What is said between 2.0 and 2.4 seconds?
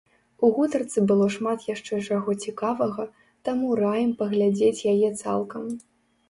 чаго